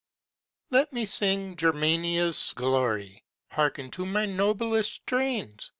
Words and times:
Let 0.71 0.91
me 0.91 1.05
sing 1.05 1.55
Germania's 1.55 2.53
glory! 2.55 3.21
Hearken 3.51 3.91
to 3.91 4.03
my 4.03 4.25
noblest 4.25 4.91
strains! 4.93 5.69